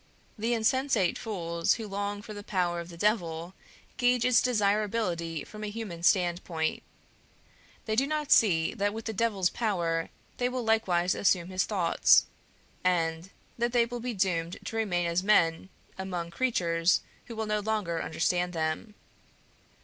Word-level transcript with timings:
The 0.35 0.55
insensate 0.55 1.15
fools 1.19 1.75
who 1.75 1.87
long 1.87 2.23
for 2.23 2.33
the 2.33 2.41
power 2.41 2.79
of 2.79 2.89
the 2.89 2.97
Devil 2.97 3.53
gauge 3.97 4.25
its 4.25 4.41
desirability 4.41 5.43
from 5.43 5.63
a 5.63 5.69
human 5.69 6.01
standpoint; 6.01 6.81
they 7.85 7.95
do 7.95 8.07
not 8.07 8.31
see 8.31 8.73
that 8.73 8.95
with 8.95 9.05
the 9.05 9.13
Devil's 9.13 9.51
power 9.51 10.09
they 10.37 10.49
will 10.49 10.63
likewise 10.63 11.13
assume 11.13 11.49
his 11.49 11.65
thoughts, 11.65 12.25
and 12.83 13.29
that 13.59 13.73
they 13.73 13.85
will 13.85 13.99
be 13.99 14.15
doomed 14.15 14.57
to 14.65 14.75
remain 14.75 15.05
as 15.05 15.21
men 15.21 15.69
among 15.99 16.31
creatures 16.31 17.01
who 17.25 17.35
will 17.35 17.45
no 17.45 17.59
longer 17.59 18.01
understand 18.01 18.53
them. 18.53 18.95